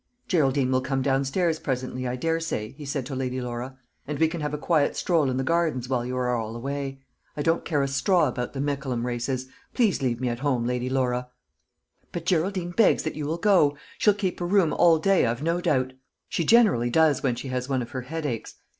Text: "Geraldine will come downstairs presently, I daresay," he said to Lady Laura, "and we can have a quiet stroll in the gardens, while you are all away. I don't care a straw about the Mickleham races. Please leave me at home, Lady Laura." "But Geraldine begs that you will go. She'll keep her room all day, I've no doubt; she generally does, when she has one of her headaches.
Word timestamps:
"Geraldine 0.27 0.71
will 0.71 0.81
come 0.81 1.03
downstairs 1.03 1.59
presently, 1.59 2.07
I 2.07 2.15
daresay," 2.15 2.71
he 2.71 2.85
said 2.85 3.05
to 3.05 3.15
Lady 3.15 3.39
Laura, 3.39 3.77
"and 4.07 4.17
we 4.17 4.27
can 4.27 4.41
have 4.41 4.51
a 4.51 4.57
quiet 4.57 4.95
stroll 4.97 5.29
in 5.29 5.37
the 5.37 5.43
gardens, 5.43 5.87
while 5.87 6.03
you 6.03 6.17
are 6.17 6.33
all 6.35 6.55
away. 6.55 7.03
I 7.37 7.43
don't 7.43 7.63
care 7.63 7.83
a 7.83 7.87
straw 7.87 8.27
about 8.27 8.53
the 8.53 8.61
Mickleham 8.61 9.05
races. 9.05 9.47
Please 9.75 10.01
leave 10.01 10.19
me 10.19 10.27
at 10.29 10.39
home, 10.39 10.65
Lady 10.65 10.89
Laura." 10.89 11.29
"But 12.11 12.25
Geraldine 12.25 12.71
begs 12.71 13.03
that 13.03 13.15
you 13.15 13.27
will 13.27 13.37
go. 13.37 13.77
She'll 13.99 14.15
keep 14.15 14.39
her 14.39 14.47
room 14.47 14.73
all 14.73 14.97
day, 14.97 15.27
I've 15.27 15.43
no 15.43 15.61
doubt; 15.61 15.93
she 16.27 16.43
generally 16.45 16.89
does, 16.89 17.21
when 17.21 17.35
she 17.35 17.49
has 17.49 17.69
one 17.69 17.83
of 17.83 17.91
her 17.91 18.01
headaches. 18.01 18.55